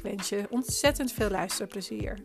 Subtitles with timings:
[0.00, 2.18] Ik wens je ontzettend veel luisterplezier.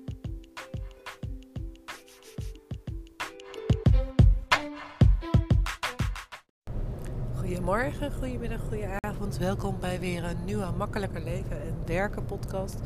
[7.35, 9.37] Goedemorgen, goedemiddag, goedenavond.
[9.37, 12.79] Welkom bij weer een nieuwe Makkelijker Leven en Werken podcast.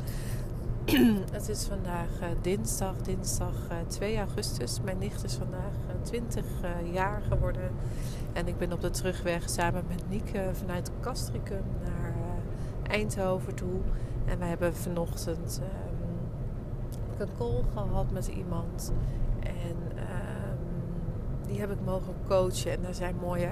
[1.32, 4.80] Het is vandaag uh, dinsdag, dinsdag uh, eh, 2 augustus.
[4.80, 6.44] Mijn nicht is vandaag uh, 20
[6.92, 7.70] jaar geworden.
[8.32, 12.14] En ik ben op de terugweg samen met Nieke vanuit Castricum naar
[12.82, 13.80] Eindhoven toe.
[14.30, 18.92] En we hebben vanochtend um, een call gehad met iemand.
[19.40, 20.58] En um,
[21.46, 22.72] die heb ik mogen coachen.
[22.72, 23.48] En daar zijn mooie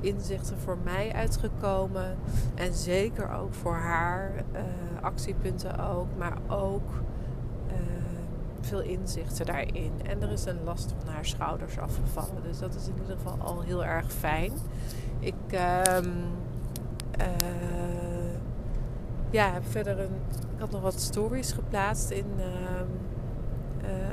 [0.00, 2.16] inzichten voor mij uitgekomen.
[2.54, 4.32] En zeker ook voor haar.
[4.52, 4.60] Uh,
[5.00, 6.06] actiepunten ook.
[6.18, 6.90] Maar ook
[7.66, 7.74] uh,
[8.60, 9.92] veel inzichten daarin.
[10.06, 12.42] En er is een last van haar schouders afgevallen.
[12.42, 14.52] Dus dat is in ieder geval al heel erg fijn.
[15.18, 15.34] Ik...
[15.94, 16.12] Um,
[17.20, 18.03] uh,
[19.34, 20.14] ja, heb verder een.
[20.54, 22.44] Ik had nog wat stories geplaatst in, uh,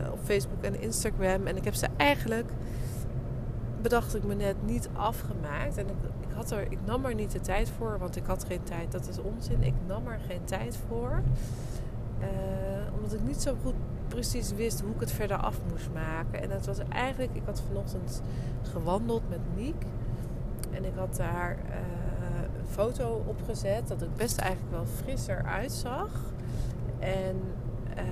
[0.01, 1.47] uh, op Facebook en Instagram.
[1.47, 2.49] En ik heb ze eigenlijk,
[3.81, 5.77] bedacht ik me net, niet afgemaakt.
[5.77, 8.45] En ik, ik, had er, ik nam er niet de tijd voor, want ik had
[8.45, 8.91] geen tijd.
[8.91, 9.63] Dat is onzin.
[9.63, 11.21] Ik nam er geen tijd voor.
[12.19, 12.27] Uh,
[12.95, 13.75] omdat ik niet zo goed
[14.07, 16.41] precies wist hoe ik het verder af moest maken.
[16.41, 18.21] En het was eigenlijk, ik had vanochtend
[18.71, 19.83] gewandeld met Niek.
[20.71, 21.57] En ik had daar
[22.71, 26.09] foto opgezet dat het best eigenlijk wel frisser uitzag.
[26.99, 27.41] En
[27.97, 28.03] uh,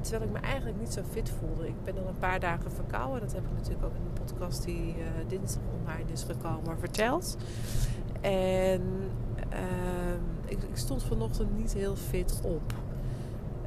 [0.00, 1.66] terwijl ik me eigenlijk niet zo fit voelde.
[1.66, 3.20] Ik ben al een paar dagen verkouden.
[3.20, 7.36] Dat heb ik natuurlijk ook in de podcast die uh, dinsdag online is gekomen verteld.
[8.20, 8.82] En
[9.52, 12.74] uh, ik, ik, stond vanochtend niet heel fit op.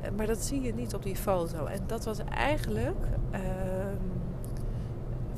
[0.01, 1.65] Eh, maar dat zie je niet op die foto.
[1.65, 3.64] En dat was eigenlijk ehm,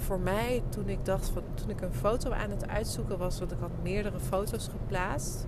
[0.07, 3.51] voor mij, toen ik dacht van, toen ik een foto aan het uitzoeken was, want
[3.51, 5.47] ik had meerdere foto's geplaatst,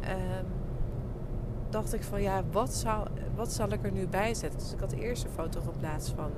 [0.00, 0.46] um,
[1.70, 4.58] dacht ik van ja, wat, zou, wat zal ik er nu bij zetten?
[4.58, 6.30] Dus ik had de eerste foto geplaatst van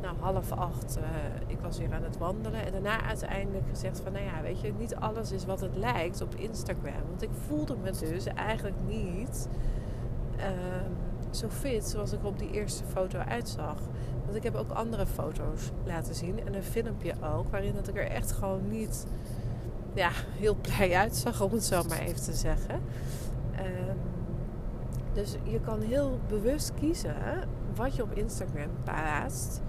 [0.00, 0.98] nou, half acht.
[0.98, 1.04] Uh,
[1.46, 2.66] ik was weer aan het wandelen.
[2.66, 6.20] En daarna uiteindelijk gezegd van nou ja, weet je, niet alles is wat het lijkt
[6.22, 7.08] op Instagram.
[7.08, 9.48] Want ik voelde me dus eigenlijk niet.
[10.38, 10.96] Um,
[11.30, 13.78] zo fit zoals ik op die eerste foto uitzag.
[14.26, 17.96] Want ik heb ook andere foto's laten zien en een filmpje ook, waarin dat ik
[17.96, 19.06] er echt gewoon niet
[19.94, 22.74] ja, heel blij uitzag, om het zo maar even te zeggen.
[23.58, 23.98] Um,
[25.12, 27.14] dus je kan heel bewust kiezen
[27.74, 29.60] wat je op Instagram plaatst.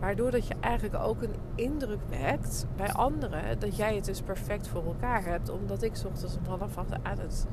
[0.00, 4.68] Waardoor dat je eigenlijk ook een indruk wekt bij anderen dat jij het dus perfect
[4.68, 5.50] voor elkaar hebt.
[5.50, 7.46] Omdat ik ochtends om half acht aan het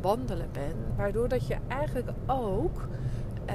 [0.00, 0.74] wandelen ben.
[0.96, 2.88] Waardoor dat je eigenlijk ook
[3.50, 3.54] uh,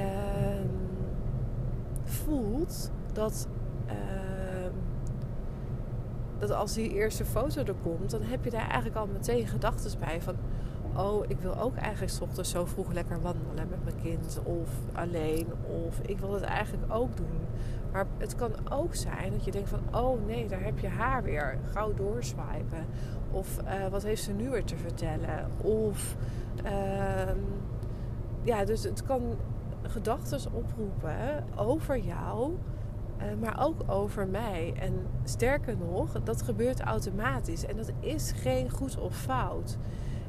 [2.12, 3.48] voelt dat,
[3.86, 3.92] uh,
[6.38, 9.98] dat als die eerste foto er komt, dan heb je daar eigenlijk al meteen gedachten
[9.98, 10.34] bij van.
[10.96, 14.40] Oh, ik wil ook eigenlijk ochtends zo vroeg lekker wandelen met mijn kind.
[14.44, 15.46] Of alleen.
[15.86, 17.40] Of ik wil het eigenlijk ook doen.
[17.92, 19.80] Maar het kan ook zijn dat je denkt van...
[19.92, 21.58] Oh nee, daar heb je haar weer.
[21.72, 22.86] Gauw doorswipen.
[23.30, 25.50] Of uh, wat heeft ze nu weer te vertellen?
[25.60, 26.16] Of...
[26.64, 26.70] Uh,
[28.42, 29.22] ja, dus het kan
[29.88, 32.56] gedachten oproepen over jou,
[33.18, 34.74] uh, maar ook over mij.
[34.80, 37.66] En sterker nog, dat gebeurt automatisch.
[37.66, 39.78] En dat is geen goed of fout.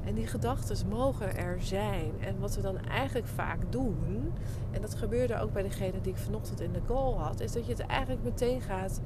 [0.06, 2.12] En die gedachten mogen er zijn.
[2.20, 4.34] En wat we dan eigenlijk vaak doen,
[4.72, 7.66] en dat gebeurde ook bij degene die ik vanochtend in de call had, is dat
[7.66, 9.02] je het eigenlijk meteen gaat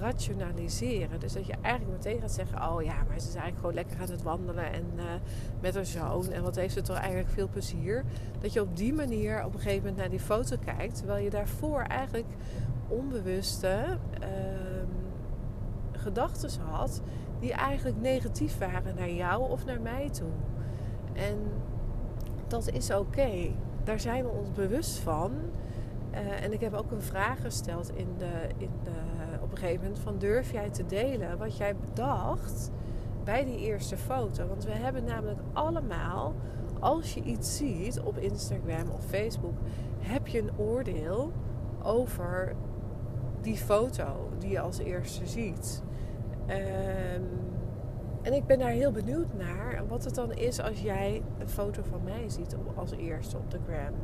[0.00, 1.20] rationaliseren.
[1.20, 4.00] Dus dat je eigenlijk meteen gaat zeggen: Oh ja, maar ze is eigenlijk gewoon lekker
[4.00, 5.04] aan het wandelen en uh,
[5.60, 6.30] met haar zoon.
[6.30, 8.04] En wat heeft ze toch eigenlijk veel plezier.
[8.40, 11.30] Dat je op die manier op een gegeven moment naar die foto kijkt, terwijl je
[11.30, 12.28] daarvoor eigenlijk
[12.88, 14.28] onbewuste uh,
[15.92, 17.02] gedachten had
[17.40, 20.30] die eigenlijk negatief waren naar jou of naar mij toe.
[21.12, 21.38] En
[22.46, 23.30] dat is oké.
[23.84, 25.32] Daar zijn we ons bewust van.
[26.14, 28.90] Uh, en ik heb ook een vraag gesteld in de, in de,
[29.50, 32.70] op een gegeven moment van durf jij te delen wat jij bedacht
[33.24, 34.46] bij die eerste foto.
[34.46, 36.34] Want we hebben namelijk allemaal,
[36.80, 39.54] als je iets ziet op Instagram of Facebook,
[39.98, 41.32] heb je een oordeel
[41.82, 42.54] over
[43.40, 45.82] die foto die je als eerste ziet.
[46.46, 47.28] Um,
[48.22, 51.82] en ik ben daar heel benieuwd naar wat het dan is als jij een foto
[51.90, 53.94] van mij ziet als eerste op de gram.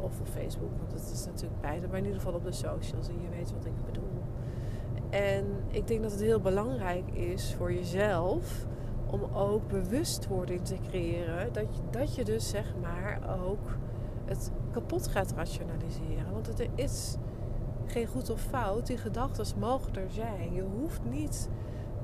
[0.00, 1.86] Of op Facebook, want het is natuurlijk beide.
[1.86, 3.08] Maar in ieder geval op de socials.
[3.08, 4.22] En je weet wat ik bedoel.
[5.10, 8.66] En ik denk dat het heel belangrijk is voor jezelf
[9.06, 11.52] om ook bewustwording te creëren.
[11.52, 13.76] Dat je, dat je dus zeg maar ook
[14.24, 16.32] het kapot gaat rationaliseren.
[16.32, 17.16] Want het is
[17.86, 18.86] geen goed of fout.
[18.86, 20.52] Die gedachten mogen er zijn.
[20.52, 21.48] Je hoeft niet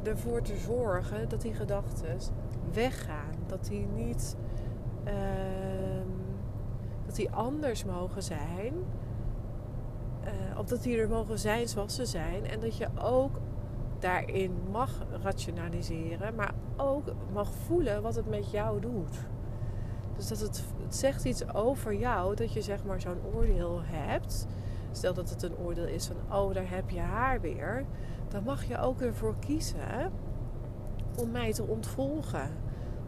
[0.02, 2.18] ervoor te zorgen dat die gedachten
[2.72, 3.34] weggaan.
[3.46, 4.36] Dat die niet.
[5.04, 5.81] Ehm,
[7.12, 8.72] dat die anders mogen zijn.
[10.24, 12.46] Uh, of dat die er mogen zijn zoals ze zijn.
[12.46, 13.40] En dat je ook
[13.98, 14.90] daarin mag
[15.22, 16.34] rationaliseren.
[16.34, 19.16] Maar ook mag voelen wat het met jou doet.
[20.16, 22.34] Dus dat het, het zegt iets over jou.
[22.34, 24.46] Dat je zeg maar zo'n oordeel hebt.
[24.92, 27.84] Stel dat het een oordeel is van, oh, daar heb je haar weer.
[28.28, 30.12] Dan mag je ook ervoor kiezen
[31.16, 32.50] om mij te ontvolgen.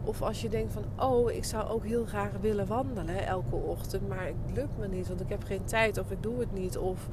[0.05, 4.07] Of als je denkt van, oh, ik zou ook heel graag willen wandelen elke ochtend,
[4.07, 6.77] maar het lukt me niet, want ik heb geen tijd of ik doe het niet
[6.77, 7.09] of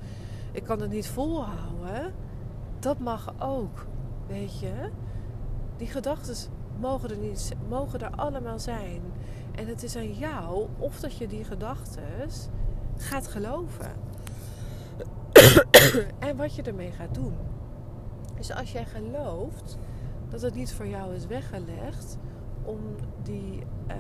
[0.52, 2.14] ik kan het niet volhouden.
[2.78, 3.86] Dat mag ook,
[4.26, 4.90] weet je.
[5.76, 6.36] Die gedachten
[6.80, 9.00] mogen er, niet, mogen er allemaal zijn.
[9.54, 12.02] En het is aan jou of dat je die gedachten
[12.96, 13.92] gaat geloven.
[16.28, 17.34] en wat je ermee gaat doen.
[18.36, 19.78] Dus als jij gelooft
[20.28, 22.18] dat het niet voor jou is weggelegd
[22.64, 22.78] om
[23.22, 23.96] die uh,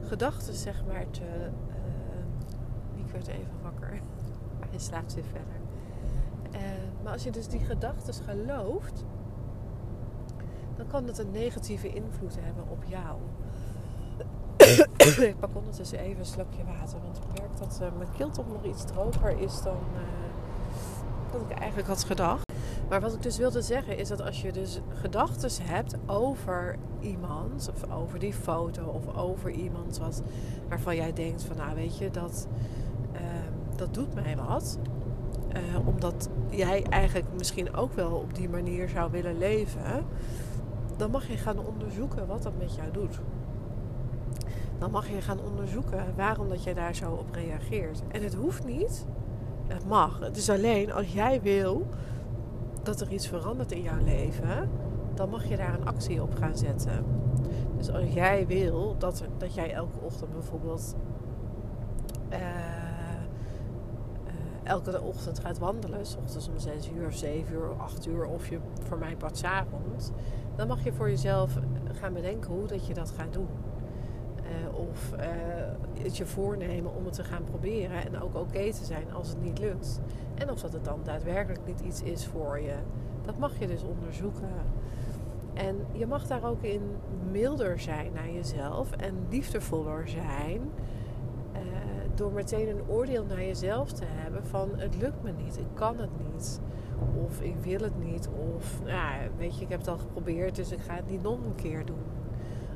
[0.00, 1.50] gedachten, zeg maar, te.
[1.68, 4.00] Uh, ik werd even wakker.
[4.70, 5.62] Hij slaapt weer verder.
[6.52, 6.60] Uh,
[7.02, 9.04] maar als je dus die gedachten gelooft,
[10.76, 13.18] dan kan dat een negatieve invloed hebben op jou.
[15.28, 18.84] ik pak ondertussen even een slokje water, want ik merk dat mijn keeltop nog iets
[18.84, 19.78] droger is dan
[21.32, 22.52] dat ik eigenlijk had gedacht.
[22.88, 27.70] Maar wat ik dus wilde zeggen is dat als je dus gedachten hebt over iemand,
[27.74, 30.22] of over die foto, of over iemand wat,
[30.68, 32.48] waarvan jij denkt van nou weet je, dat,
[33.12, 33.20] uh,
[33.76, 34.78] dat doet mij wat.
[35.56, 40.04] Uh, omdat jij eigenlijk misschien ook wel op die manier zou willen leven,
[40.96, 43.20] dan mag je gaan onderzoeken wat dat met jou doet
[44.78, 48.02] dan mag je gaan onderzoeken waarom dat jij daar zo op reageert.
[48.08, 49.06] En het hoeft niet,
[49.66, 50.18] het mag.
[50.20, 51.86] Het is alleen als jij wil
[52.84, 54.70] dat er iets verandert in jouw leven,
[55.14, 57.04] dan mag je daar een actie op gaan zetten.
[57.76, 60.94] Dus als jij wil dat, dat jij elke ochtend bijvoorbeeld
[62.32, 62.46] uh, uh,
[64.62, 68.58] elke ochtend gaat wandelen, s ochtends om 6 uur, 7 uur, 8 uur of je
[68.82, 70.12] voor mij pas avond,
[70.56, 71.58] dan mag je voor jezelf
[71.92, 73.48] gaan bedenken hoe dat je dat gaat doen.
[74.44, 75.12] Uh, of
[76.02, 78.04] het je voornemen om het te gaan proberen.
[78.04, 80.00] En ook oké te zijn als het niet lukt.
[80.34, 82.74] En of dat het dan daadwerkelijk niet iets is voor je.
[83.22, 84.48] Dat mag je dus onderzoeken.
[85.54, 86.82] En je mag daar ook in
[87.30, 90.60] milder zijn naar jezelf en liefdevoller zijn.
[91.52, 91.60] Uh,
[92.14, 95.98] door meteen een oordeel naar jezelf te hebben van het lukt me niet, ik kan
[95.98, 96.60] het niet.
[97.26, 98.28] Of ik wil het niet.
[98.56, 101.38] Of ja, weet je, ik heb het al geprobeerd, dus ik ga het niet nog
[101.44, 102.02] een keer doen.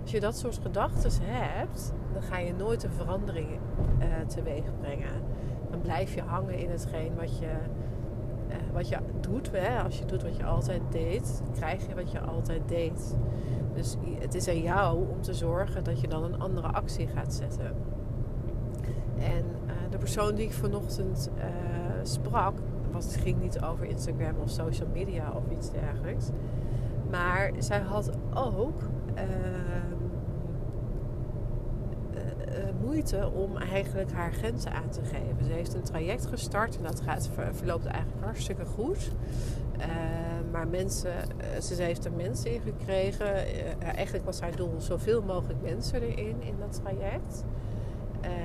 [0.03, 5.23] Als je dat soort gedachten hebt, dan ga je nooit een verandering uh, teweeg brengen.
[5.71, 7.51] Dan blijf je hangen in hetgeen wat je,
[8.49, 9.51] uh, wat je doet.
[9.53, 9.83] Hè?
[9.83, 13.17] Als je doet wat je altijd deed, krijg je wat je altijd deed.
[13.75, 17.35] Dus het is aan jou om te zorgen dat je dan een andere actie gaat
[17.35, 17.75] zetten.
[19.19, 21.31] En uh, de persoon die ik vanochtend
[22.03, 22.59] sprak,
[22.93, 26.31] was, het ging niet over Instagram of social media of iets dergelijks.
[27.11, 28.83] Maar zij had ook
[33.35, 35.45] om eigenlijk haar grenzen aan te geven.
[35.45, 39.11] Ze heeft een traject gestart en dat gaat, verloopt eigenlijk hartstikke goed.
[39.79, 39.87] Uh,
[40.53, 43.27] maar mensen, uh, ze heeft er mensen in gekregen.
[43.27, 47.45] Uh, eigenlijk was haar doel zoveel mogelijk mensen erin in dat traject.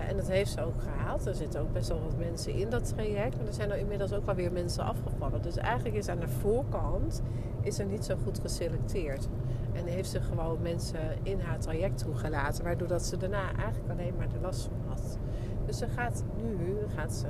[0.08, 1.26] en dat heeft ze ook gehaald.
[1.26, 3.38] Er zitten ook best wel wat mensen in dat traject.
[3.38, 5.42] Maar er zijn er inmiddels ook alweer mensen afgevallen.
[5.42, 7.22] Dus eigenlijk is aan de voorkant
[7.64, 9.28] is er niet zo goed geselecteerd.
[9.74, 12.64] En heeft ze gewoon mensen in haar traject toegelaten.
[12.64, 15.18] Waardoor dat ze daarna eigenlijk alleen maar de last van had.
[15.66, 17.28] Dus ze gaat nu gaat ze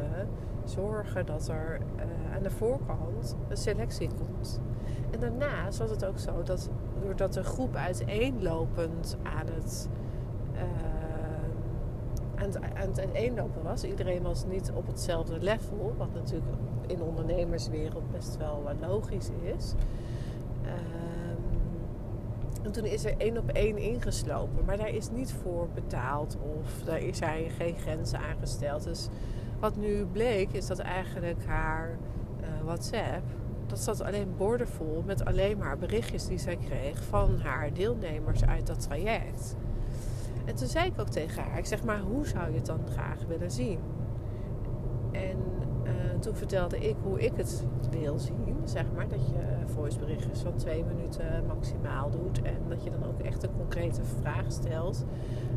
[0.65, 4.59] zorgen dat er uh, aan de voorkant een selectie komt.
[5.11, 6.69] En daarnaast was het ook zo dat
[7.01, 9.89] doordat de groep uiteenlopend aan het,
[10.53, 10.61] uh,
[12.35, 13.83] aan het, aan het uiteenlopen was.
[13.83, 15.93] Iedereen was niet op hetzelfde level.
[15.97, 16.51] Wat natuurlijk
[16.87, 19.73] in de ondernemerswereld best wel logisch is.
[20.65, 20.71] Uh,
[22.63, 24.65] en toen is er één op één ingeslopen.
[24.65, 28.83] Maar daar is niet voor betaald of daar zijn geen grenzen aangesteld.
[28.83, 29.09] Dus
[29.59, 31.97] wat nu bleek is dat eigenlijk haar
[32.41, 33.23] uh, WhatsApp...
[33.67, 38.67] dat zat alleen bordenvol met alleen maar berichtjes die zij kreeg van haar deelnemers uit
[38.67, 39.55] dat traject.
[40.45, 42.87] En toen zei ik ook tegen haar, ik zeg maar, hoe zou je het dan
[42.91, 43.79] graag willen zien?
[45.11, 45.37] En
[45.85, 49.07] uh, toen vertelde ik hoe ik het wil zien, zeg maar.
[49.07, 52.41] Dat je voiceberichtjes van twee minuten maximaal doet.
[52.41, 55.05] En dat je dan ook echt een concrete vraag stelt.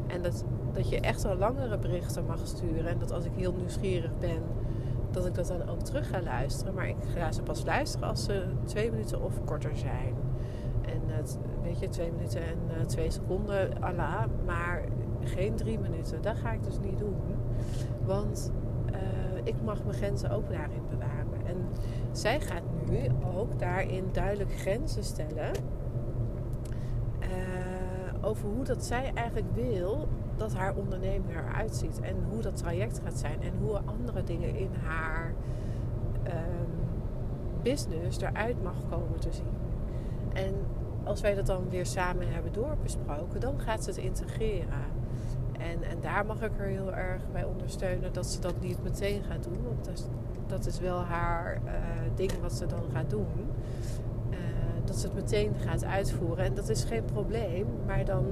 [0.07, 2.87] En dat, dat je echt wel langere berichten mag sturen.
[2.87, 4.43] En dat als ik heel nieuwsgierig ben,
[5.11, 6.75] dat ik dat dan ook terug ga luisteren.
[6.75, 10.15] Maar ik ga ze pas luisteren als ze twee minuten of korter zijn.
[10.83, 14.25] En het, weet je, twee minuten en uh, twee seconden, Allah.
[14.45, 14.85] Maar
[15.25, 16.23] geen drie minuten.
[16.23, 17.17] Dat ga ik dus niet doen.
[18.05, 18.53] Want
[19.47, 21.47] ik mag mijn grenzen ook daarin bewaren.
[21.47, 21.57] En
[22.13, 22.99] zij gaat nu
[23.37, 25.51] ook daarin duidelijk grenzen stellen.
[27.21, 32.01] Uh, over hoe dat zij eigenlijk wil dat haar onderneming eruit ziet.
[32.01, 33.43] En hoe dat traject gaat zijn.
[33.43, 35.35] En hoe andere dingen in haar
[36.27, 36.33] um,
[37.63, 39.55] business eruit mag komen te zien.
[40.33, 40.55] En
[41.05, 44.96] als wij dat dan weer samen hebben doorbesproken, dan gaat ze het integreren.
[45.59, 49.23] En, en daar mag ik er heel erg bij ondersteunen dat ze dat niet meteen
[49.23, 49.63] gaat doen.
[49.65, 50.07] Want
[50.47, 51.73] dat is, wel haar uh,
[52.15, 53.27] ding wat ze dan gaat doen.
[54.31, 54.37] Uh,
[54.85, 56.45] dat ze het meteen gaat uitvoeren.
[56.45, 57.67] En dat is geen probleem.
[57.87, 58.25] Maar dan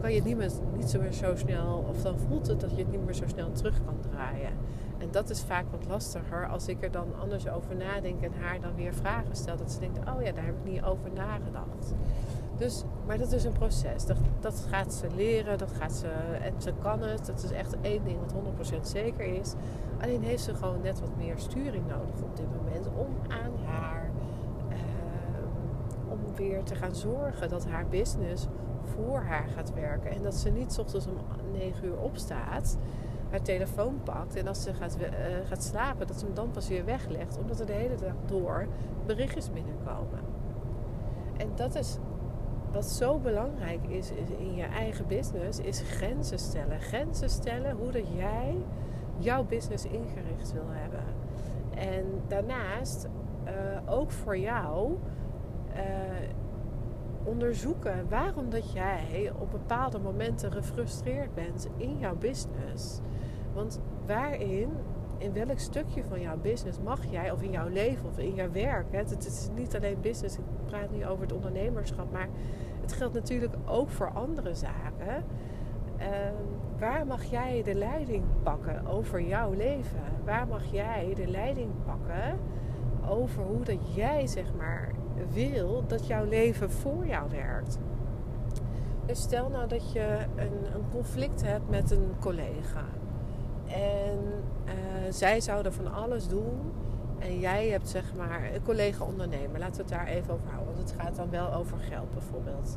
[0.00, 1.84] kan je het niet, meer, niet zo, meer zo snel...
[1.88, 4.52] Of dan voelt het dat je het niet meer zo snel terug kan draaien.
[4.98, 8.60] En dat is vaak wat lastiger als ik er dan anders over nadenk en haar
[8.60, 9.56] dan weer vragen stel.
[9.56, 11.94] Dat ze denkt, oh ja, daar heb ik niet over nagedacht.
[12.58, 14.06] Dus, maar dat is een proces.
[14.06, 16.08] Dat, dat gaat ze leren, dat gaat ze,
[16.42, 17.26] en ze kan het.
[17.26, 18.32] Dat is echt één ding wat
[18.76, 19.54] 100% zeker is.
[20.00, 24.10] Alleen heeft ze gewoon net wat meer sturing nodig op dit moment om aan haar,
[24.68, 24.76] uh,
[26.08, 28.46] om weer te gaan zorgen dat haar business
[28.84, 30.10] voor haar gaat werken.
[30.10, 31.16] En dat ze niet s ochtends om
[31.52, 32.78] 9 uur opstaat
[33.30, 35.06] haar telefoon pakt en als ze gaat, uh,
[35.48, 38.66] gaat slapen, dat ze hem dan pas weer weglegt, omdat er de hele dag door
[39.06, 40.20] berichtjes binnenkomen.
[41.36, 41.98] En dat is
[42.72, 46.80] wat zo belangrijk is, in je eigen business, is grenzen stellen.
[46.80, 48.56] Grenzen stellen hoe dat jij
[49.16, 51.04] jouw business ingericht wil hebben.
[51.74, 53.08] En daarnaast
[53.44, 54.96] uh, ook voor jou
[55.76, 55.82] uh,
[57.24, 63.00] onderzoeken waarom dat jij op bepaalde momenten gefrustreerd bent in jouw business.
[63.54, 64.70] Want waarin,
[65.18, 68.50] in welk stukje van jouw business mag jij, of in jouw leven of in jouw
[68.50, 72.28] werk, het, is niet alleen business, ik praat nu over het ondernemerschap, maar
[72.80, 75.24] het geldt natuurlijk ook voor andere zaken.
[75.98, 76.06] Uh,
[76.78, 80.02] waar mag jij de leiding pakken over jouw leven?
[80.24, 82.38] Waar mag jij de leiding pakken
[83.08, 84.92] over hoe dat jij zeg maar
[85.32, 87.78] wil dat jouw leven voor jou werkt?
[89.06, 92.84] Dus stel nou dat je een, een conflict hebt met een collega.
[93.68, 94.18] En
[94.64, 94.72] uh,
[95.10, 96.72] zij zouden van alles doen.
[97.18, 99.58] En jij hebt zeg maar een collega ondernemer.
[99.58, 100.74] Laten we het daar even over houden.
[100.74, 102.76] Want het gaat dan wel over geld bijvoorbeeld.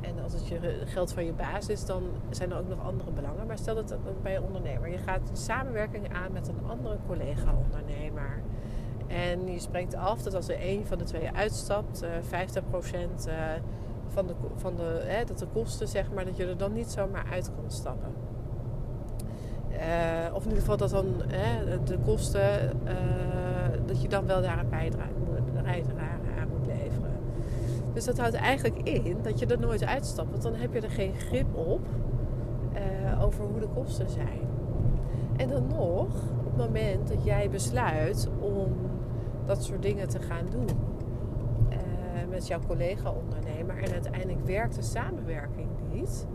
[0.00, 3.10] En als het je geld van je baas is, dan zijn er ook nog andere
[3.10, 3.46] belangen.
[3.46, 4.88] Maar stel dat het bij een ondernemer.
[4.88, 8.42] Je gaat een samenwerking aan met een andere collega-ondernemer.
[9.06, 13.34] En je spreekt af dat als er één van de twee uitstapt, uh, 50% uh,
[14.08, 16.90] van de, van de, hè, dat de kosten, zeg maar, dat je er dan niet
[16.90, 18.25] zomaar uit kan stappen.
[19.76, 22.92] Uh, of in ieder geval dat dan hè, de kosten, uh,
[23.86, 27.12] dat je dan wel daar een bijdrage aan moet leveren.
[27.92, 30.90] Dus dat houdt eigenlijk in dat je er nooit uitstapt, want dan heb je er
[30.90, 31.80] geen grip op
[32.74, 34.40] uh, over hoe de kosten zijn.
[35.36, 36.06] En dan nog,
[36.38, 38.72] op het moment dat jij besluit om
[39.44, 40.68] dat soort dingen te gaan doen
[42.30, 46.26] met jouw collega-ondernemer en uiteindelijk werkt de samenwerking niet,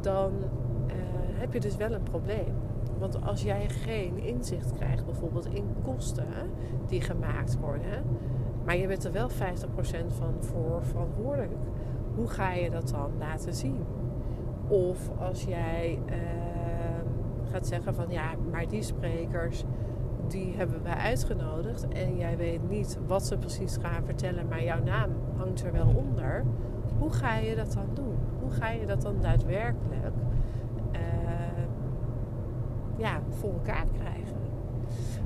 [0.00, 0.32] dan
[1.32, 2.54] heb je dus wel een probleem.
[2.98, 6.26] Want als jij geen inzicht krijgt, bijvoorbeeld in kosten
[6.86, 8.02] die gemaakt worden,
[8.64, 9.32] maar je bent er wel 50%
[10.06, 11.52] van voor verantwoordelijk,
[12.14, 13.84] hoe ga je dat dan laten zien?
[14.68, 16.16] Of als jij uh,
[17.50, 19.64] gaat zeggen van ja, maar die sprekers
[20.28, 24.82] die hebben wij uitgenodigd en jij weet niet wat ze precies gaan vertellen, maar jouw
[24.82, 26.44] naam hangt er wel onder.
[26.98, 28.16] Hoe ga je dat dan doen?
[28.40, 30.14] Hoe ga je dat dan daadwerkelijk
[33.46, 34.36] voor elkaar krijgen.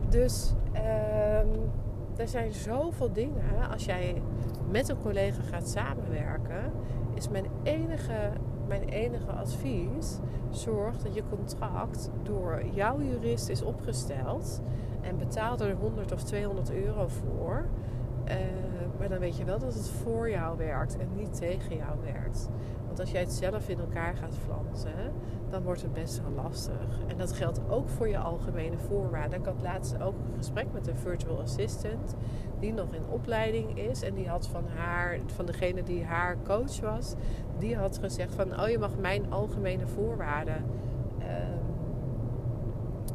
[0.08, 1.70] Dus um,
[2.16, 3.70] er zijn zoveel dingen.
[3.70, 4.22] Als jij
[4.70, 6.72] met een collega gaat samenwerken,
[7.14, 8.30] is mijn enige,
[8.68, 10.18] mijn enige advies:
[10.50, 14.60] zorg dat je contract door jouw jurist is opgesteld
[15.00, 17.66] en betaal er 100 of 200 euro voor.
[18.24, 18.34] Uh,
[18.98, 22.48] maar dan weet je wel dat het voor jou werkt en niet tegen jou werkt.
[23.00, 25.12] Als jij het zelf in elkaar gaat flansen,
[25.50, 27.00] dan wordt het best wel lastig.
[27.07, 29.38] En dat geldt ook voor je algemene voorwaarden.
[29.38, 32.14] Ik had laatst ook een gesprek met een virtual assistant
[32.59, 34.02] die nog in opleiding is.
[34.02, 37.14] En die had van haar, van degene die haar coach was,
[37.59, 40.64] die had gezegd van oh je mag mijn algemene voorwaarden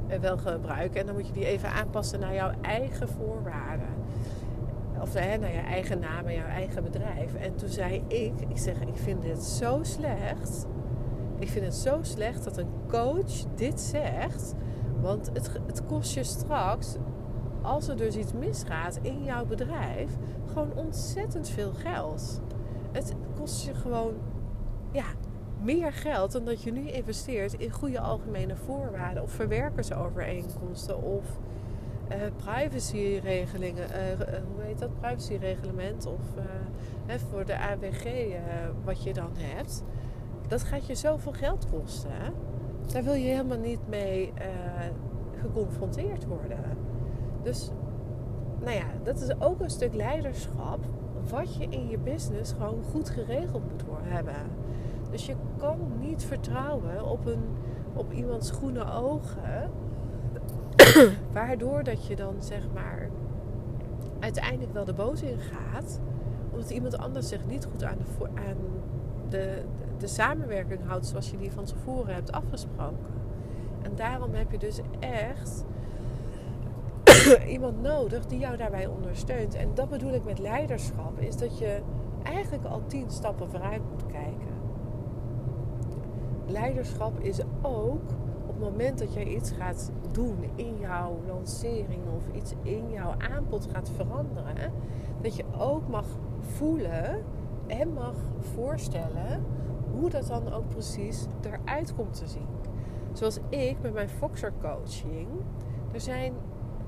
[0.09, 0.99] uh, wel gebruiken.
[0.99, 3.93] En dan moet je die even aanpassen naar jouw eigen voorwaarden.
[5.01, 7.33] Of hè, naar je eigen naam en jouw eigen bedrijf.
[7.33, 10.67] En toen zei ik, ik zeg, ik vind dit zo slecht.
[11.39, 14.53] Ik vind het zo slecht dat een coach dit zegt.
[15.01, 16.95] Want het, het kost je straks,
[17.61, 20.11] als er dus iets misgaat in jouw bedrijf,
[20.45, 22.41] gewoon ontzettend veel geld.
[22.91, 24.13] Het kost je gewoon
[24.91, 25.05] ja,
[25.61, 31.25] meer geld dan dat je nu investeert in goede algemene voorwaarden of verwerkersovereenkomsten of
[32.09, 34.99] uh, privacyregelingen, uh, hoe heet dat?
[34.99, 36.21] Privacyreglement of
[37.29, 38.35] voor de AWG
[38.83, 39.83] wat je dan hebt.
[40.47, 42.11] Dat gaat je zoveel geld kosten.
[42.91, 44.33] Daar wil je helemaal niet mee
[45.41, 46.77] geconfronteerd worden.
[47.43, 47.71] Dus,
[48.59, 50.79] nou ja, dat is ook een stuk leiderschap
[51.29, 54.35] wat je in je business gewoon goed geregeld moet hebben.
[55.11, 57.43] Dus je kan niet vertrouwen op, een,
[57.93, 59.71] op iemands groene ogen.
[61.33, 63.09] Waardoor dat je dan zeg maar
[64.19, 65.99] uiteindelijk wel de boos in gaat.
[66.51, 68.57] Omdat iemand anders zich niet goed aan de, aan
[69.29, 69.61] de,
[69.97, 73.13] de samenwerking houdt zoals je die van tevoren hebt afgesproken.
[73.81, 75.65] En daarom heb je dus echt
[77.55, 79.55] iemand nodig die jou daarbij ondersteunt.
[79.55, 81.81] En dat bedoel ik met leiderschap, is dat je
[82.23, 84.53] eigenlijk al tien stappen vooruit moet kijken.
[86.45, 88.11] Leiderschap is ook
[88.55, 93.67] het moment dat jij iets gaat doen in jouw lancering of iets in jouw aanbod
[93.71, 94.71] gaat veranderen,
[95.21, 96.05] dat je ook mag
[96.39, 97.23] voelen
[97.67, 99.43] en mag voorstellen
[99.91, 102.47] hoe dat dan ook precies eruit komt te zien.
[103.13, 105.27] Zoals ik met mijn Foxer coaching.
[105.91, 106.33] Er zijn,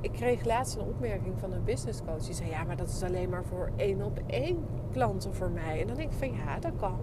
[0.01, 2.24] ik kreeg laatst een opmerking van een business coach.
[2.24, 5.81] Die zei: Ja, maar dat is alleen maar voor één op één klanten voor mij.
[5.81, 7.00] En dan denk ik van ja, dat kan.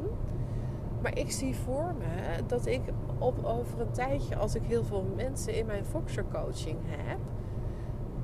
[1.05, 2.81] Maar ik zie voor me dat ik
[3.19, 7.19] op, over een tijdje, als ik heel veel mensen in mijn Foxer coaching heb,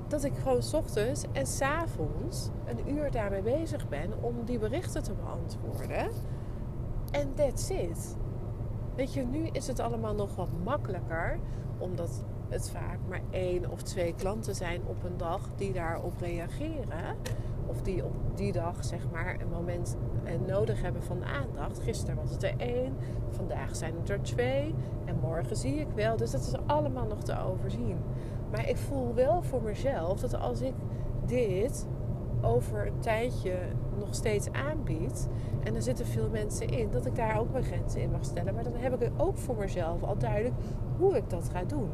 [0.08, 5.02] dat ik gewoon ochtends en s avonds een uur daarmee bezig ben om die berichten
[5.02, 6.10] te beantwoorden.
[7.10, 8.16] En that's it.
[8.94, 11.38] Weet je, nu is het allemaal nog wat makkelijker,
[11.78, 17.16] omdat het vaak maar één of twee klanten zijn op een dag die daarop reageren.
[17.70, 21.78] Of die op die dag zeg maar een moment eh, nodig hebben van aandacht.
[21.78, 22.96] Gisteren was het er één,
[23.30, 26.16] vandaag zijn het er twee en morgen zie ik wel.
[26.16, 27.96] Dus dat is allemaal nog te overzien.
[28.50, 30.74] Maar ik voel wel voor mezelf dat als ik
[31.26, 31.86] dit
[32.42, 33.58] over een tijdje
[33.98, 35.28] nog steeds aanbied.
[35.64, 38.54] En er zitten veel mensen in, dat ik daar ook mijn grenzen in mag stellen.
[38.54, 40.54] Maar dan heb ik ook voor mezelf al duidelijk
[40.98, 41.90] hoe ik dat ga doen.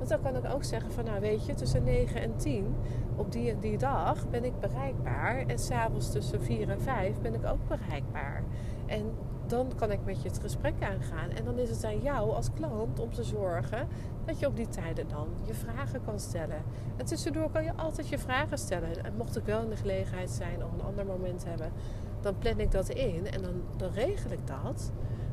[0.00, 2.74] Want dan kan ik ook zeggen van nou weet je, tussen 9 en 10
[3.16, 5.46] op die die dag ben ik bereikbaar.
[5.46, 8.42] En s'avonds tussen 4 en 5 ben ik ook bereikbaar.
[8.86, 9.12] En
[9.46, 11.30] dan kan ik met je het gesprek aangaan.
[11.30, 13.88] En dan is het aan jou als klant om te zorgen
[14.24, 16.62] dat je op die tijden dan je vragen kan stellen.
[16.96, 19.04] En tussendoor kan je altijd je vragen stellen.
[19.04, 21.72] En mocht ik wel in de gelegenheid zijn of een ander moment hebben,
[22.20, 23.42] dan plan ik dat in en
[23.76, 24.92] dan regel ik dat.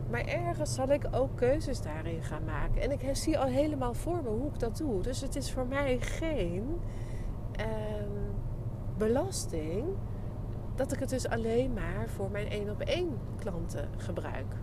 [0.09, 2.81] Maar ergens zal ik ook keuzes daarin gaan maken.
[2.81, 5.01] En ik zie al helemaal voor me hoe ik dat doe.
[5.01, 6.79] Dus het is voor mij geen
[7.51, 8.11] ehm,
[8.97, 9.85] belasting
[10.75, 14.55] dat ik het dus alleen maar voor mijn één op één klanten gebruik.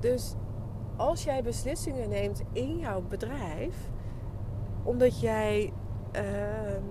[0.00, 0.34] Dus
[0.96, 3.90] als jij beslissingen neemt in jouw bedrijf,
[4.82, 5.72] omdat jij
[6.12, 6.82] ehm,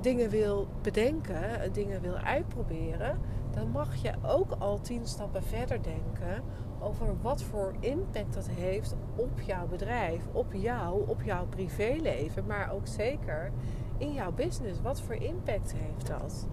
[0.00, 3.18] dingen wil bedenken, dingen wil uitproberen,
[3.54, 6.42] dan mag je ook al tien stappen verder denken
[6.80, 12.72] over wat voor impact dat heeft op jouw bedrijf, op jou, op jouw privéleven, maar
[12.72, 13.52] ook zeker
[13.98, 14.80] in jouw business.
[14.80, 16.46] Wat voor impact heeft dat?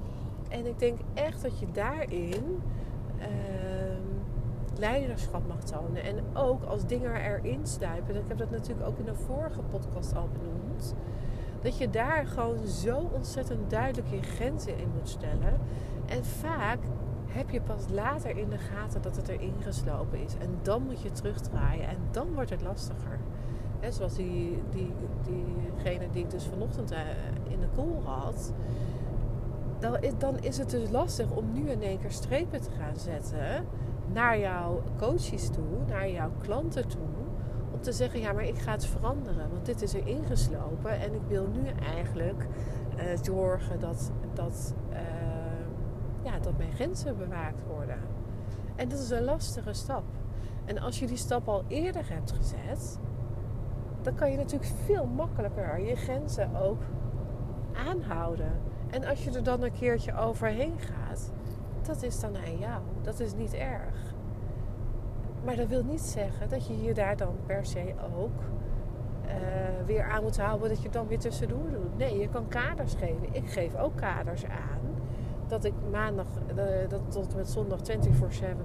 [0.49, 2.61] En ik denk echt dat je daarin
[3.19, 4.11] ehm,
[4.79, 6.03] leiderschap mag tonen.
[6.03, 8.15] En ook als dingen erin stuipen.
[8.15, 10.95] Ik heb dat natuurlijk ook in de vorige podcast al benoemd.
[11.61, 15.59] Dat je daar gewoon zo ontzettend duidelijk je grenzen in moet stellen.
[16.05, 16.79] En vaak
[17.27, 20.33] heb je pas later in de gaten dat het erin geslopen is.
[20.33, 21.87] En dan moet je terugdraaien.
[21.87, 23.19] En dan wordt het lastiger.
[23.79, 26.99] He, zoals die, die, diegene die ik dus vanochtend uh,
[27.49, 28.53] in de koel had.
[29.79, 32.97] Dan is, dan is het dus lastig om nu in één keer strepen te gaan
[32.97, 33.65] zetten
[34.13, 37.01] naar jouw coaches toe, naar jouw klanten toe.
[37.71, 39.49] Om te zeggen, ja, maar ik ga het veranderen.
[39.51, 40.99] Want dit is er ingeslopen.
[40.99, 42.47] En ik wil nu eigenlijk
[42.97, 44.97] uh, zorgen dat, dat, uh,
[46.23, 47.99] ja, dat mijn grenzen bewaakt worden.
[48.75, 50.03] En dat is een lastige stap.
[50.65, 52.99] En als je die stap al eerder hebt gezet,
[54.01, 56.81] dan kan je natuurlijk veel makkelijker je grenzen ook
[57.73, 58.51] aanhouden.
[58.89, 61.31] En als je er dan een keertje overheen gaat,
[61.81, 62.81] dat is dan aan jou.
[63.01, 64.13] Dat is niet erg.
[65.45, 68.41] Maar dat wil niet zeggen dat je je daar dan per se ook
[69.25, 71.97] uh, weer aan moet houden dat je dan weer tussendoor doet.
[71.97, 73.27] Nee, je kan kaders geven.
[73.31, 74.90] Ik geef ook kaders aan
[75.51, 77.83] dat ik maandag uh, dat tot met zondag 24-7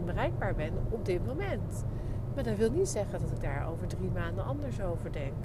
[0.05, 1.85] bereikbaar ben op dit moment.
[2.35, 5.45] Maar dat wil niet zeggen dat ik daar over drie maanden anders over denk.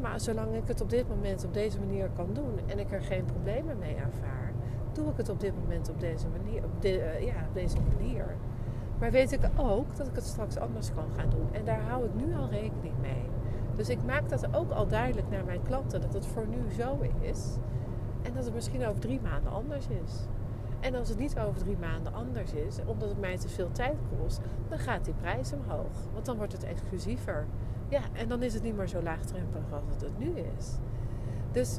[0.00, 3.02] Maar zolang ik het op dit moment op deze manier kan doen en ik er
[3.02, 4.52] geen problemen mee ervaar,
[4.92, 6.64] doe ik het op dit moment op deze manier.
[6.64, 8.36] Op, de, uh, ja, op deze manier.
[8.98, 11.48] Maar weet ik ook dat ik het straks anders kan gaan doen.
[11.52, 13.24] En daar hou ik nu al rekening mee.
[13.76, 16.98] Dus ik maak dat ook al duidelijk naar mijn klanten dat het voor nu zo
[17.20, 17.56] is.
[18.26, 20.26] En dat het misschien over drie maanden anders is.
[20.80, 23.96] En als het niet over drie maanden anders is, omdat het mij te veel tijd
[24.18, 25.92] kost, dan gaat die prijs omhoog.
[26.12, 27.46] Want dan wordt het exclusiever.
[27.88, 30.78] Ja, en dan is het niet meer zo laagdrempelig als het, nu is.
[31.52, 31.78] Dus,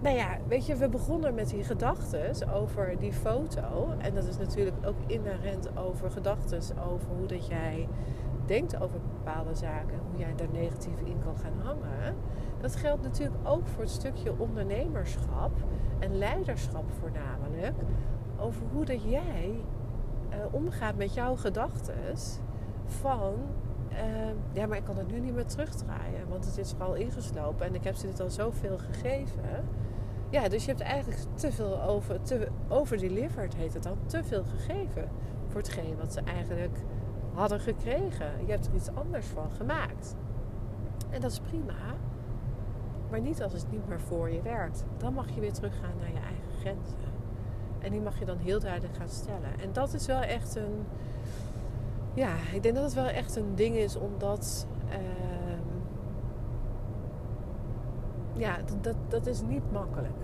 [0.00, 3.94] nou ja, weet je, we begonnen met die gedachten over die foto.
[3.98, 6.60] En dat is natuurlijk ook inherent over gedachten
[6.90, 7.88] over hoe dat jij
[8.46, 12.14] denkt over bepaalde zaken, hoe jij daar negatief in kan gaan hangen.
[12.60, 15.52] Dat geldt natuurlijk ook voor het stukje ondernemerschap
[15.98, 17.74] en leiderschap voornamelijk.
[18.38, 19.60] Over hoe dat jij
[20.30, 21.94] uh, omgaat met jouw gedachten
[22.86, 23.34] van...
[23.90, 23.98] Uh,
[24.52, 27.66] ja, maar ik kan het nu niet meer terugdraaien, want het is er al ingeslopen
[27.66, 29.64] en ik heb ze dit al zoveel gegeven.
[30.30, 34.44] Ja, dus je hebt eigenlijk te veel over, te, overdelivered, heet het dan, te veel
[34.44, 35.08] gegeven
[35.48, 36.78] voor hetgeen wat ze eigenlijk
[37.32, 38.26] hadden gekregen.
[38.44, 40.16] Je hebt er iets anders van gemaakt.
[41.10, 41.74] En dat is prima.
[43.10, 44.84] Maar niet als het niet meer voor je werkt.
[44.96, 47.14] Dan mag je weer teruggaan naar je eigen grenzen.
[47.78, 49.60] En die mag je dan heel duidelijk gaan stellen.
[49.60, 50.84] En dat is wel echt een.
[52.14, 54.66] Ja, ik denk dat het wel echt een ding is omdat.
[54.88, 54.96] Uh,
[58.32, 60.16] ja, dat, dat is niet makkelijk.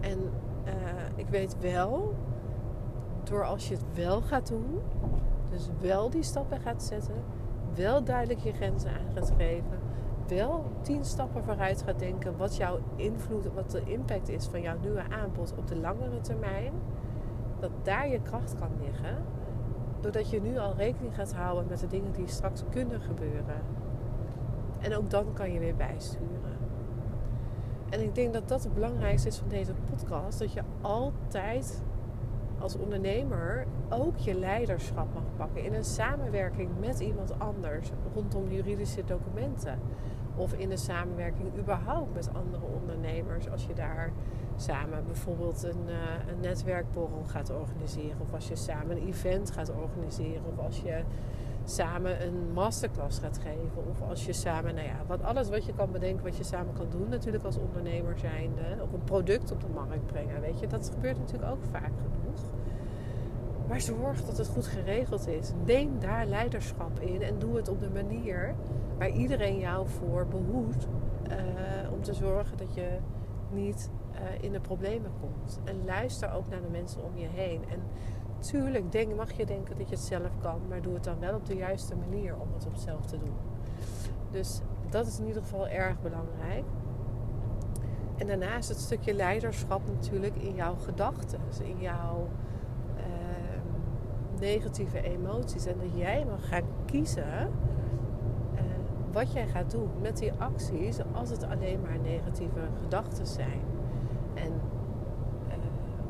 [0.00, 0.18] En
[0.66, 0.72] uh,
[1.14, 2.14] ik weet wel,
[3.24, 4.80] door als je het wel gaat doen,
[5.50, 7.14] dus wel die stappen gaat zetten,
[7.74, 9.78] wel duidelijk je grenzen aan gaat geven,
[10.28, 14.78] wel tien stappen vooruit gaat denken wat jouw invloed, wat de impact is van jouw
[14.80, 16.72] nieuwe aanbod op de langere termijn,
[17.60, 19.24] dat daar je kracht kan liggen,
[20.00, 23.62] doordat je nu al rekening gaat houden met de dingen die straks kunnen gebeuren.
[24.80, 26.56] En ook dan kan je weer bijsturen.
[27.90, 31.82] En ik denk dat dat het belangrijkste is van deze podcast, dat je altijd
[32.58, 39.04] als ondernemer ook je leiderschap mag pakken in een samenwerking met iemand anders rondom juridische
[39.04, 39.78] documenten.
[40.36, 43.50] Of in een samenwerking überhaupt met andere ondernemers.
[43.50, 44.12] Als je daar
[44.56, 48.20] samen bijvoorbeeld een, uh, een netwerkborrel gaat organiseren.
[48.20, 50.42] Of als je samen een event gaat organiseren.
[50.46, 51.02] Of als je
[51.64, 53.86] samen een masterclass gaat geven.
[53.90, 56.74] Of als je samen, nou ja, wat, alles wat je kan bedenken wat je samen
[56.74, 57.08] kan doen.
[57.08, 58.82] Natuurlijk als ondernemer zijnde.
[58.82, 60.40] Of een product op de markt brengen.
[60.40, 62.40] Weet je, dat gebeurt natuurlijk ook vaak genoeg.
[63.68, 65.52] Maar zorg dat het goed geregeld is.
[65.64, 68.54] Neem daar leiderschap in en doe het op de manier
[68.98, 70.88] waar iedereen jou voor behoedt.
[71.30, 72.98] Uh, om te zorgen dat je
[73.50, 75.60] niet uh, in de problemen komt.
[75.64, 77.60] En luister ook naar de mensen om je heen.
[77.68, 77.80] En
[78.38, 81.34] tuurlijk denk, mag je denken dat je het zelf kan, maar doe het dan wel
[81.34, 83.34] op de juiste manier om het op zelf te doen.
[84.30, 86.64] Dus dat is in ieder geval erg belangrijk.
[88.16, 92.28] En daarnaast het stukje leiderschap natuurlijk in jouw gedachten, in jouw
[94.40, 95.66] negatieve emoties.
[95.66, 97.50] En dat jij mag gaan kiezen
[99.16, 103.60] wat jij gaat doen met die acties als het alleen maar negatieve gedachten zijn.
[104.34, 104.52] En
[105.48, 105.54] uh,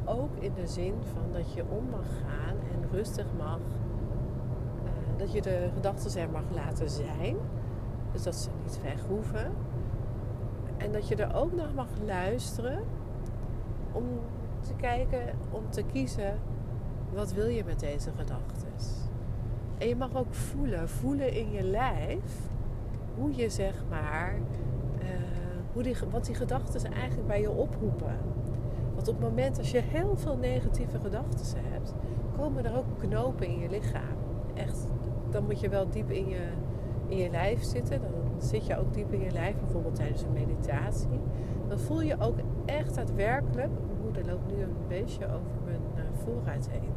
[0.05, 3.59] ook in de zin van dat je om mag gaan en rustig mag.
[3.59, 7.37] Uh, dat je de gedachten er mag laten zijn.
[8.13, 9.53] Dus dat ze niet weg hoeven.
[10.77, 12.85] En dat je er ook nog mag luisteren
[13.93, 14.05] om
[14.61, 16.39] te kijken, om te kiezen
[17.15, 18.65] wat wil je met deze gedachten?
[19.79, 22.49] En je mag ook voelen, voelen in je lijf,
[23.17, 24.35] hoe je zeg maar,
[24.99, 25.09] uh,
[25.73, 28.17] hoe die, wat die gedachten eigenlijk bij je oproepen.
[28.95, 31.95] Want op het moment als je heel veel negatieve gedachten hebt,
[32.37, 34.17] komen er ook knopen in je lichaam.
[34.55, 34.87] Echt,
[35.31, 36.49] dan moet je wel diep in je,
[37.09, 38.01] in je lijf zitten.
[38.01, 41.21] Dan zit je ook diep in je lijf, bijvoorbeeld tijdens een meditatie.
[41.69, 43.71] Dan voel je ook echt daadwerkelijk.
[43.87, 46.93] Mijn moeder loopt nu een beetje over mijn uh, vooruit heen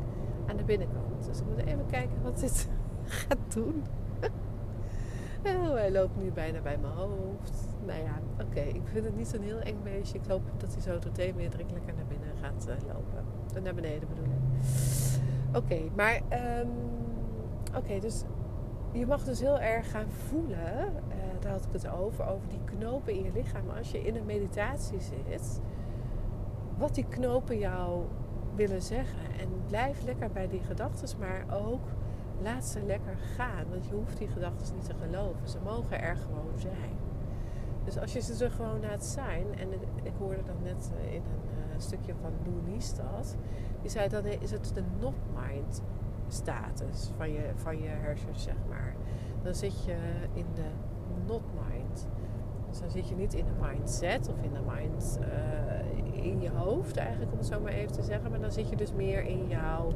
[0.46, 1.26] aan de binnenkant.
[1.26, 2.70] Dus ik moet even kijken wat dit
[3.28, 3.84] gaat doen.
[5.46, 7.68] Oh, hij loopt nu bijna bij mijn hoofd.
[7.86, 8.60] Nou ja, oké.
[8.60, 10.18] Ik vind het niet zo'n heel eng beestje.
[10.18, 13.64] Ik hoop dat hij zo meteen weer lekker naar binnen gaat uh, lopen.
[13.64, 14.60] Naar beneden bedoel ik.
[15.56, 16.68] Oké, maar ehm,
[17.76, 18.24] oké, dus
[18.92, 22.64] je mag dus heel erg gaan voelen, uh, daar had ik het over, over die
[22.64, 23.70] knopen in je lichaam.
[23.78, 25.62] Als je in een meditatie zit,
[26.78, 28.04] wat die knopen jou
[28.56, 29.20] willen zeggen.
[29.40, 31.88] En blijf lekker bij die gedachten, maar ook
[32.44, 33.66] laat ze lekker gaan.
[33.70, 35.50] Want je hoeft die gedachten niet te geloven.
[35.50, 36.98] Ze mogen er gewoon zijn.
[37.84, 39.68] Dus als je ze er gewoon laat zijn, en
[40.04, 43.36] ik hoorde dat net eh, in een uh, stukje van Lou Niestad,
[43.82, 45.82] die zei dan is het de not-mind
[46.28, 48.96] status van je, van je hersens, zeg maar.
[49.44, 49.96] Dan zit je
[50.34, 50.70] in de
[51.28, 52.08] not-mind.
[52.70, 56.50] Dus dan zit je niet in de mindset of in de mind uh, in je
[56.50, 58.30] hoofd, eigenlijk om het zo maar even te zeggen.
[58.30, 59.92] Maar dan zit je dus meer in jouw,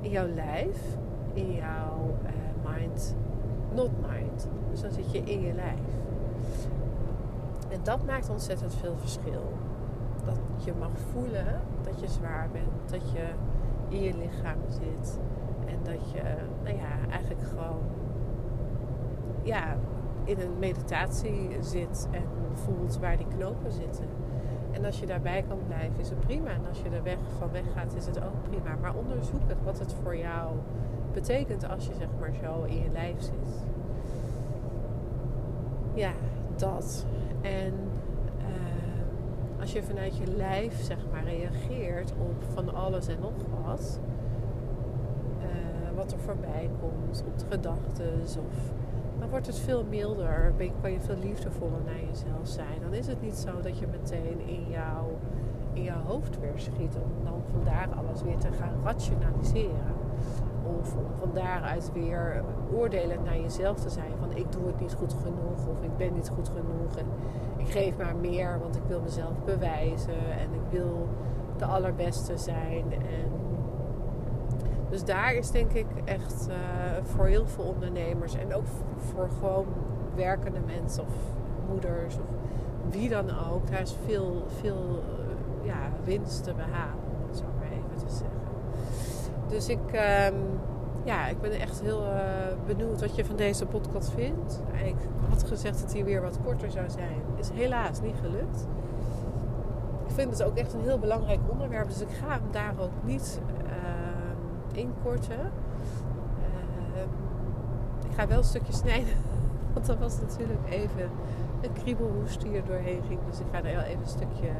[0.00, 0.96] in jouw lijf,
[1.32, 3.16] in jouw uh, mind,
[3.74, 4.48] not mind.
[4.70, 5.80] Dus dan zit je in je lijf.
[7.68, 9.52] En dat maakt ontzettend veel verschil.
[10.24, 13.24] Dat je mag voelen dat je zwaar bent, dat je
[13.88, 15.18] in je lichaam zit.
[15.66, 16.22] En dat je,
[16.62, 17.80] nou ja, eigenlijk gewoon,
[19.42, 19.76] ja,
[20.24, 24.06] in een meditatie zit en voelt waar die knopen zitten.
[24.70, 26.50] En als je daarbij kan blijven, is het prima.
[26.50, 28.76] En als je er weg van weg gaat, is het ook prima.
[28.80, 30.50] Maar onderzoek het wat het voor jou
[31.12, 33.64] betekent als je zeg maar zo in je lijf zit.
[35.94, 36.12] Ja,
[36.56, 37.06] dat.
[37.40, 37.74] En
[38.38, 43.32] uh, als je vanuit je lijf zeg maar reageert op van alles en nog
[43.64, 44.00] wat.
[45.38, 48.72] Uh, wat er voorbij komt, op de gedachten of
[49.22, 50.52] dan wordt het veel milder.
[50.80, 52.80] Kan je veel liefdevoller naar jezelf zijn.
[52.80, 55.18] Dan is het niet zo dat je meteen in jouw,
[55.72, 56.96] in jouw hoofd weer schiet.
[56.96, 59.91] Om dan vandaar alles weer te gaan rationaliseren.
[60.64, 62.44] Of om van daaruit weer
[62.74, 64.12] oordelend naar jezelf te zijn.
[64.18, 65.66] Van ik doe het niet goed genoeg.
[65.68, 66.96] Of ik ben niet goed genoeg.
[66.96, 67.06] En
[67.56, 68.58] ik geef maar meer.
[68.58, 70.30] Want ik wil mezelf bewijzen.
[70.38, 71.08] En ik wil
[71.56, 72.92] de allerbeste zijn.
[72.92, 73.30] En
[74.90, 76.54] dus daar is denk ik echt uh,
[77.02, 79.66] voor heel veel ondernemers en ook voor gewoon
[80.14, 81.14] werkende mensen of
[81.68, 82.24] moeders of
[82.90, 85.02] wie dan ook, daar is veel, veel
[85.62, 88.40] uh, ja, winst te behalen, om het zo maar even te zeggen.
[89.52, 90.60] Dus ik, um,
[91.04, 92.16] ja, ik ben echt heel uh,
[92.66, 94.62] benieuwd wat je van deze podcast vindt.
[94.84, 94.96] Ik
[95.28, 97.22] had gezegd dat hij weer wat korter zou zijn.
[97.36, 98.66] Is helaas niet gelukt.
[100.06, 103.04] Ik vind het ook echt een heel belangrijk onderwerp, dus ik ga hem daar ook
[103.04, 103.40] niet
[104.72, 105.40] inkorten.
[106.94, 107.02] Uh,
[108.08, 109.14] ik ga wel een stukje snijden.
[109.74, 111.10] Want dat was natuurlijk even
[111.60, 113.20] een kriebelhoest die er doorheen ging.
[113.30, 114.50] Dus ik ga er wel even een stukje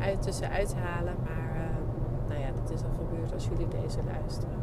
[0.00, 1.14] uit, tussenuit halen.
[1.24, 4.58] Maar uh, nou ja, dat is al gebeurd als jullie deze luisteren.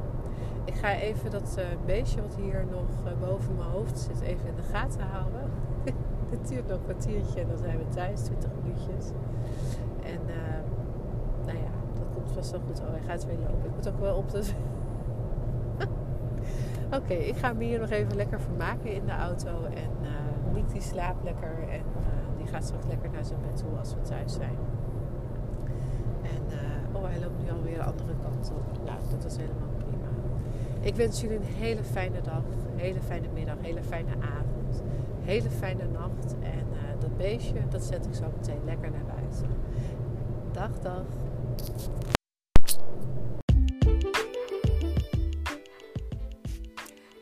[0.66, 4.48] Ik ga even dat uh, beestje wat hier nog uh, boven mijn hoofd zit even
[4.48, 5.42] in de gaten houden.
[6.34, 9.06] Het duurt nog een kwartiertje en dan zijn we thuis, 20 minuutjes.
[10.04, 10.68] En ehm,
[11.46, 12.80] nou ja, dat komt vast wel goed.
[12.80, 13.66] Oh, hij gaat weer lopen.
[13.66, 14.44] Ik moet ook wel op de
[16.98, 19.64] Oké, ik ga me hier nog even lekker vermaken in de auto.
[19.64, 19.90] En
[20.54, 21.68] Nick die slaapt lekker.
[21.70, 21.82] En
[22.38, 24.58] die gaat straks lekker naar zijn bed toe als we thuis zijn.
[26.22, 28.86] En uh, oh, hij loopt nu alweer de andere kant op.
[28.86, 30.08] Nou, dat is helemaal prima.
[30.80, 32.44] Ik wens jullie een hele fijne dag,
[32.76, 34.84] hele fijne middag, hele fijne avond,
[35.22, 36.36] hele fijne nacht.
[36.42, 36.66] En
[37.00, 39.48] dat beestje, dat zet ik zo meteen lekker naar buiten.
[40.52, 41.04] Dag, dag.